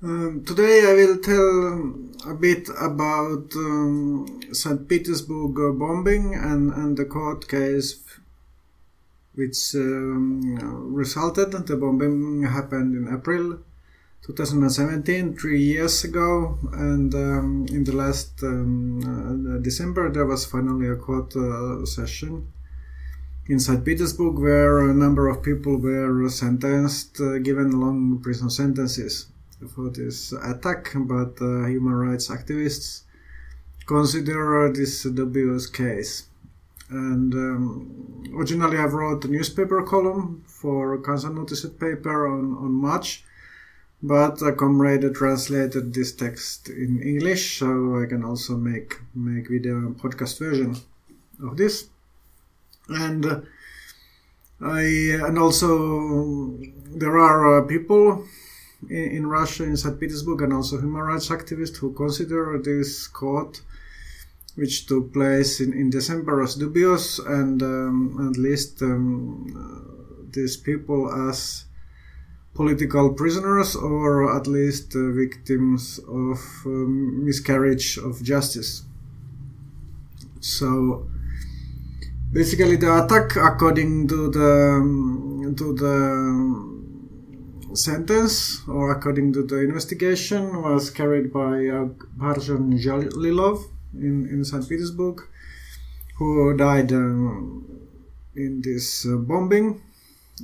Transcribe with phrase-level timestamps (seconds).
[0.00, 4.88] Um, today I will tell a bit about um, St.
[4.88, 8.00] Petersburg bombing and, and the court case
[9.34, 11.50] which um, resulted.
[11.50, 13.58] The bombing happened in April
[14.24, 20.86] 2017, three years ago, and um, in the last um, uh, December there was finally
[20.86, 22.46] a court uh, session
[23.48, 23.84] in St.
[23.84, 29.26] Petersburg where a number of people were sentenced, uh, given long prison sentences
[29.74, 33.02] for this attack, but uh, human rights activists
[33.86, 36.26] consider this a dubious case.
[36.90, 43.24] And um, originally, I wrote a newspaper column for Kansanuutiset paper on, on March,
[44.02, 49.76] but a comrade translated this text in English, so I can also make make video
[49.76, 50.76] and podcast version
[51.42, 51.88] of this.
[52.88, 53.40] And uh,
[54.62, 54.82] I
[55.26, 58.24] and also there are uh, people
[58.88, 59.98] in, in Russia, in St.
[59.98, 63.60] Petersburg, and also human rights activists who consider this court,
[64.54, 70.56] which took place in, in December, as dubious, and um, at least um, uh, these
[70.56, 71.64] people as
[72.54, 78.82] political prisoners or at least uh, victims of um, miscarriage of justice.
[80.40, 81.06] So
[82.32, 86.77] basically, the attack, according to the um, to the
[87.74, 94.68] sentence, or according to the investigation, was carried by uh, Barzhan Jalilov in, in St.
[94.68, 95.22] Petersburg,
[96.16, 97.64] who died um,
[98.34, 99.80] in this uh, bombing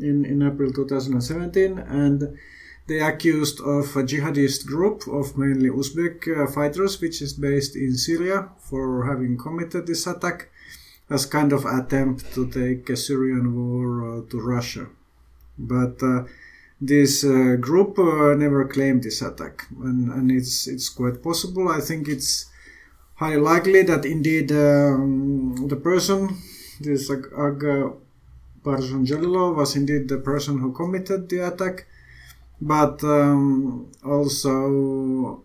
[0.00, 1.78] in, in April 2017.
[1.78, 2.38] And
[2.88, 7.96] they accused of a jihadist group of mainly Uzbek uh, fighters, which is based in
[7.96, 10.48] Syria, for having committed this attack
[11.08, 14.86] as kind of attempt to take a Syrian war uh, to Russia.
[15.58, 16.24] But uh,
[16.84, 21.68] this uh, group uh, never claimed this attack, and, and it's it's quite possible.
[21.68, 22.46] I think it's
[23.14, 26.36] highly likely that indeed um, the person,
[26.80, 27.60] this Ag, Ag
[28.64, 31.86] Barzhan was indeed the person who committed the attack,
[32.60, 35.44] but um, also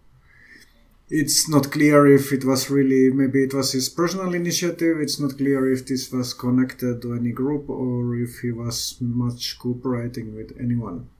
[1.09, 5.00] it's not clear if it was really maybe it was his personal initiative.
[5.00, 9.59] It's not clear if this was connected to any group or if he was much
[9.59, 11.00] cooperating with anyone.
[11.00, 11.17] uh,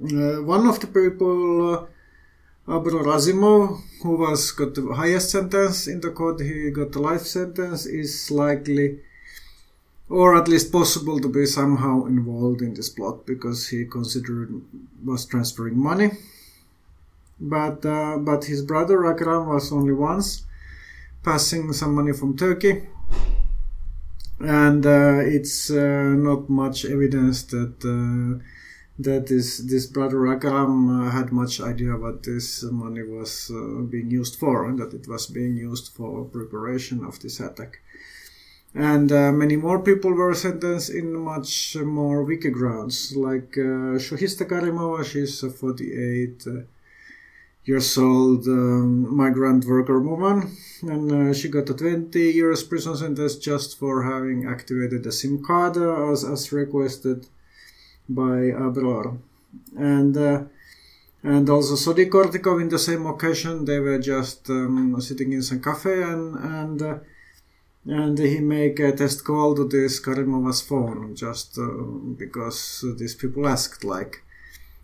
[0.00, 1.86] one of the people, uh,
[2.66, 7.22] Abror Azimov, who was got the highest sentence in the court, he got the life
[7.22, 9.00] sentence, is likely,
[10.08, 14.62] or at least possible, to be somehow involved in this plot because he considered
[15.04, 16.12] was transferring money.
[17.38, 20.44] But uh, but his brother Akram was only once
[21.22, 22.88] passing some money from Turkey,
[24.38, 28.42] and uh, it's uh, not much evidence that uh,
[29.04, 34.10] that this this brother Akram uh, had much idea what this money was uh, being
[34.10, 37.80] used for, and that it was being used for preparation of this attack.
[38.74, 44.46] And uh, many more people were sentenced in much more weaker grounds, like uh, Shohista
[44.46, 46.50] Karimova, she's a 48 uh,
[47.64, 53.36] years old um, migrant worker woman, and uh, she got a 20 years prison sentence
[53.36, 57.26] just for having activated a SIM card uh, as, as requested
[58.10, 59.18] by Abror.
[59.76, 60.42] And uh,
[61.22, 65.60] and also Sodik Ortikov in the same occasion they were just um, sitting in some
[65.60, 66.98] cafe and and uh,
[67.86, 71.66] and he make a test call to this Karimova's phone just uh,
[72.16, 74.22] because these people asked like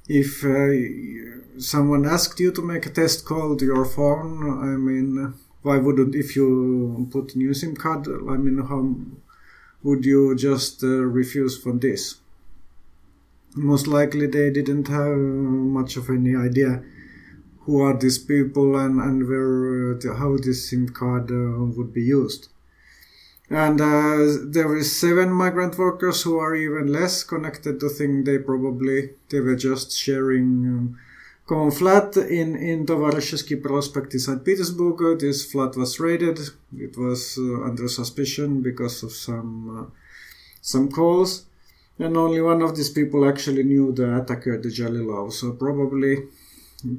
[0.09, 5.35] if uh, someone asked you to make a test call to your phone I mean
[5.63, 8.95] why wouldn't if you put new SIM card I mean how
[9.83, 12.17] would you just uh, refuse from this
[13.57, 16.83] most likely they didn't have much of any idea
[17.61, 22.03] who are these people and, and where uh, how this SIM card uh, would be
[22.03, 22.49] used.
[23.49, 28.39] And uh, there is seven migrant workers who are even less connected to think they
[28.39, 30.99] probably they were just sharing um,
[31.47, 34.45] common flat in in Tovarishchesky Prospect in St.
[34.45, 35.21] Petersburg.
[35.21, 36.41] This flat was raided.
[36.77, 39.91] It was uh, under suspicion because of some uh,
[40.61, 41.46] some calls
[41.99, 45.33] and only one of these people actually knew the attacker, the Jalilov.
[45.33, 46.29] So probably,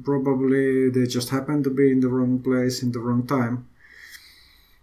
[0.02, 3.68] probably they just happened to be in the wrong place in the wrong time.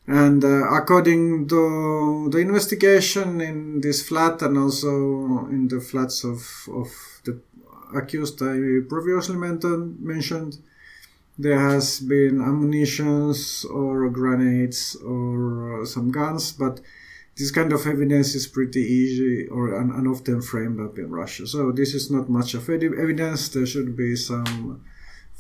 [0.08, 6.70] And uh, according to the investigation in this flat and also in the flats of,
[6.72, 7.40] of the
[7.96, 10.60] accused I previously mentioned,
[11.38, 16.80] there has been ammunitions or grenades or some guns, but
[17.38, 21.46] this kind of evidence is pretty easy or and, often framed up in Russia.
[21.46, 23.50] So this is not much of evidence.
[23.50, 24.82] There should be some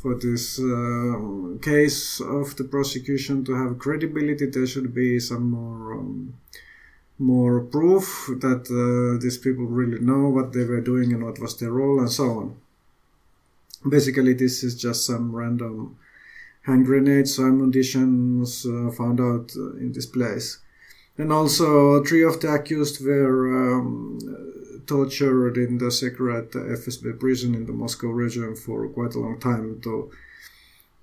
[0.06, 5.94] for this uh, case of the prosecution to have credibility, there should be some more
[5.94, 6.36] um,
[7.18, 11.58] more proof that uh, these people really know what they were doing and what was
[11.58, 12.58] their role and so on.
[13.90, 15.98] Basically, this is just some random
[16.68, 20.60] hand grenades ammunitions uh, found out uh, in this place.
[21.18, 24.20] And also, three of the accused were um,
[24.86, 29.80] tortured in the secret FSB prison in the Moscow region for quite a long time
[29.82, 30.12] to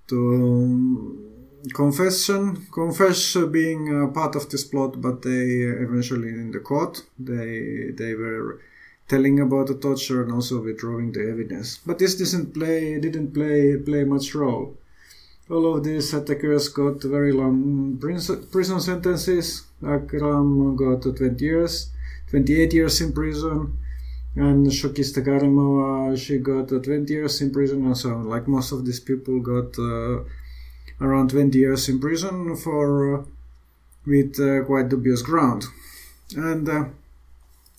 [0.08, 1.32] to um,
[1.72, 5.46] confession confess being part of this plot, but they
[5.86, 8.60] eventually in the court they they were
[9.08, 11.78] telling about the torture and also withdrawing the evidence.
[11.86, 14.76] But this didn't play didn't play play much role.
[15.52, 19.64] All of these attackers got very long prison sentences.
[19.86, 21.90] Akram got 20 years,
[22.30, 23.76] 28 years in prison,
[24.34, 28.28] and Shokista Karimova, she got 20 years in prison and so on.
[28.30, 30.24] Like most of these people got uh,
[31.02, 33.24] around 20 years in prison for uh,
[34.06, 35.64] with uh, quite dubious ground.
[36.34, 36.84] And uh,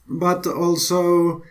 [0.07, 1.41] but also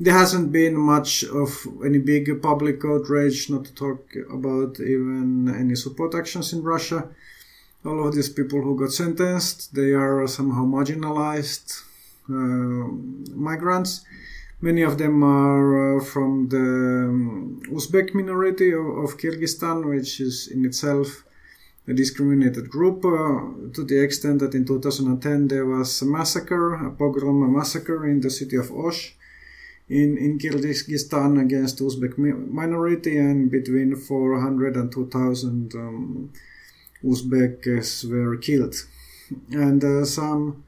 [0.00, 1.50] there hasn't been much of
[1.84, 4.00] any big public outrage, not to talk
[4.32, 7.06] about even any support actions in Russia.
[7.84, 11.82] All of these people who got sentenced, they are somehow marginalized
[12.30, 12.32] uh,
[13.34, 14.04] migrants.
[14.62, 16.68] Many of them are uh, from the
[17.08, 21.24] um, Uzbek minority of, of, Kyrgyzstan, which is in itself
[21.88, 26.90] a discriminated group uh, to the extent that in 2010 there was a massacre, a
[26.90, 29.16] pogrom, a massacre in the city of Osh
[29.90, 36.32] in, in Kyrgyzstan against Uzbek minority, and between 400 and 2000 um,
[37.04, 38.76] Uzbeks were killed.
[39.50, 40.62] And uh, some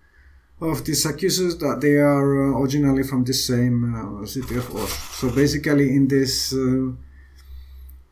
[0.61, 4.91] of these accusers that they are uh, originally from the same uh, city of Osh.
[4.91, 6.91] So basically, in this, uh,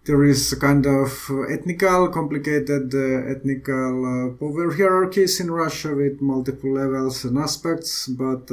[0.04, 1.10] there is a kind of
[1.50, 8.48] ethnical, complicated uh, ethnical uh, power hierarchies in Russia with multiple levels and aspects, but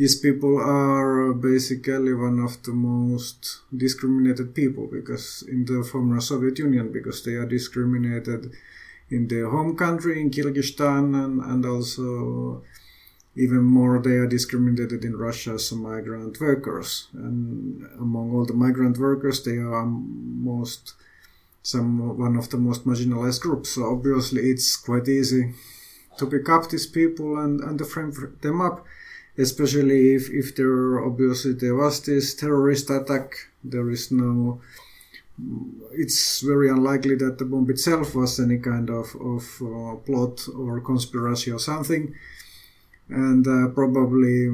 [0.00, 6.58] these people are basically one of the most discriminated people because in the former Soviet
[6.58, 8.50] Union because they are discriminated
[9.10, 12.62] in their home country in Kyrgyzstan and, and also
[13.36, 17.08] even more they are discriminated in Russia as migrant workers.
[17.12, 20.94] And among all the migrant workers they are most
[21.62, 23.74] some one of the most marginalized groups.
[23.74, 25.52] So obviously it's quite easy
[26.16, 28.86] to pick up these people and, and to frame them up
[29.40, 33.34] especially if, if there obviously there was this terrorist attack
[33.64, 34.60] there is no
[35.92, 40.80] it's very unlikely that the bomb itself was any kind of, of uh, plot or
[40.80, 42.14] conspiracy or something.
[43.08, 44.48] And uh, probably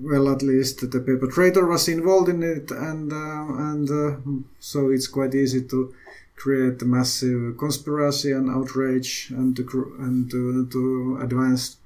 [0.00, 4.16] well at least the perpetrator was involved in it and uh, and uh,
[4.58, 5.94] so it's quite easy to
[6.34, 11.76] create a massive conspiracy and outrage and to and to, to advance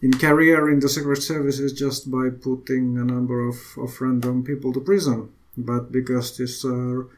[0.00, 4.72] in career in the secret services just by putting a number of, of random people
[4.72, 5.28] to prison.
[5.56, 7.08] But because these are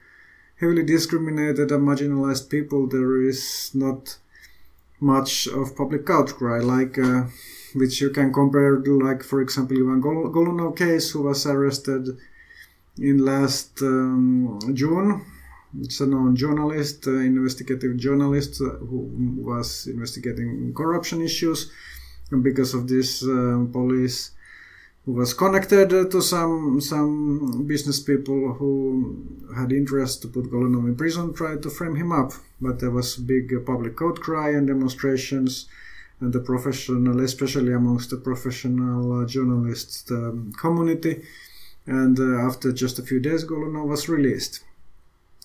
[0.56, 4.16] heavily discriminated and marginalized people, there is not
[4.98, 7.24] much of public outcry, like uh,
[7.74, 12.08] which you can compare to, like for example, Ivan Gol- Golunov case, who was arrested
[12.98, 15.24] in last um, June.
[15.80, 21.70] It's a known journalist, uh, investigative journalist, uh, who was investigating corruption issues
[22.42, 24.30] because of this uh, police
[25.04, 28.72] who was connected to some some business people who
[29.56, 32.32] had interest to put Golunov in prison tried to frame him up.
[32.60, 35.66] But there was big public outcry and demonstrations
[36.20, 41.22] and the professional especially amongst the professional uh, journalists um, community.
[41.86, 44.60] And uh, after just a few days Golunov was released.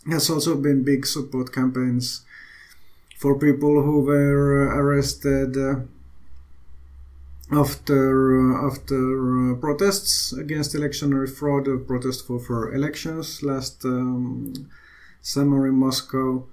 [0.08, 2.22] Has also been big support campaigns
[3.18, 5.76] for people who were arrested uh,
[7.52, 14.54] after uh, after uh, protests against electionary fraud, uh, protest for, for elections last um,
[15.22, 16.46] summer in Moscow,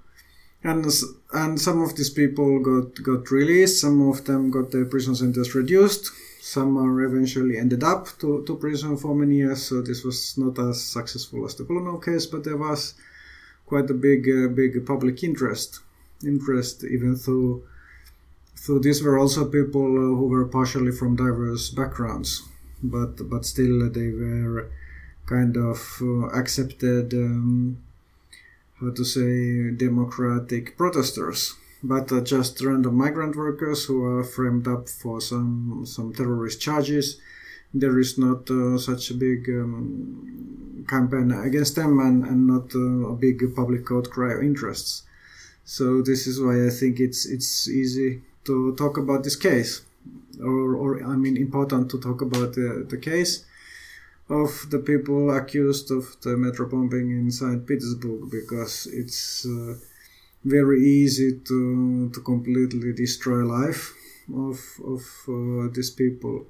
[0.63, 0.85] and
[1.33, 3.81] and some of these people got got released.
[3.81, 6.11] Some of them got their prison sentence reduced.
[6.41, 9.65] Some are eventually ended up to, to prison for many years.
[9.65, 12.95] So this was not as successful as the Golunov case, but there was
[13.65, 15.79] quite a big uh, big public interest
[16.23, 17.63] interest even though
[18.63, 22.31] so these were also people uh, who were partially from diverse backgrounds,
[22.81, 24.71] but but still they were
[25.25, 27.13] kind of uh, accepted.
[27.13, 27.83] Um,
[28.79, 34.89] how to say democratic protesters, but uh, just random migrant workers who are framed up
[34.89, 37.19] for some some terrorist charges
[37.73, 43.11] there is not uh, such a big um, campaign against them and, and not uh,
[43.13, 45.03] a big public outcry of interests.
[45.65, 49.81] So this is why I think it's it's easy to talk about this case,
[50.41, 53.45] or, or I mean important to talk about the, the case
[54.29, 57.65] of the people accused of the metro bombing in St.
[57.67, 59.75] Petersburg because it's uh,
[60.43, 63.93] very easy to to completely destroy life
[64.33, 66.45] of of uh, these people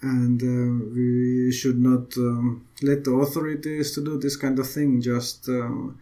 [0.00, 5.00] and uh, we should not um, let the authorities to do this kind of thing
[5.00, 5.98] just um,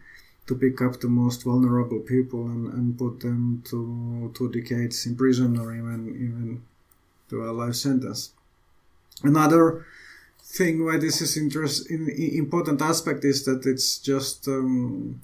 [0.47, 5.15] to pick up the most vulnerable people and, and put them to two decades in
[5.15, 6.61] prison or even even
[7.29, 8.31] to a life sentence.
[9.23, 9.85] Another
[10.41, 15.21] thing why this is interest in, important aspect is that it's just um,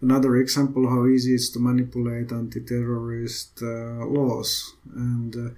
[0.00, 4.74] another example how easy it is to manipulate anti-terrorist uh, laws.
[4.94, 5.50] And uh,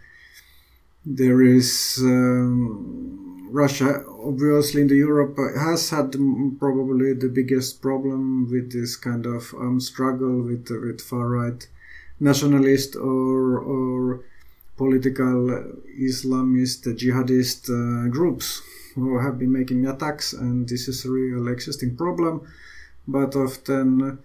[1.04, 6.12] there is um, Russia obviously in the Europe has had
[6.58, 11.68] probably the biggest problem with this kind of um, struggle with with far right
[12.20, 14.24] nationalist or or
[14.76, 15.64] political
[15.98, 18.62] Islamist jihadist uh, groups
[18.94, 22.46] who have been making attacks and this is a real existing problem.
[23.06, 24.18] But often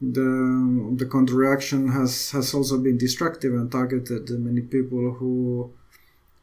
[0.00, 5.72] the the counteraction has has also been destructive and targeted many people who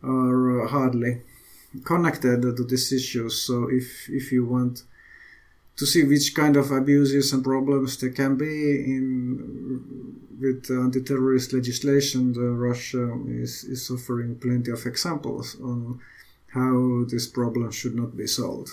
[0.03, 1.21] are uh, hardly
[1.83, 3.41] connected to these issues.
[3.41, 4.83] So if if you want
[5.77, 12.33] to see which kind of abuses and problems there can be in with anti-terrorist legislation,
[12.33, 15.99] Russia is, is offering plenty of examples on
[16.53, 18.69] how this problem should not be solved.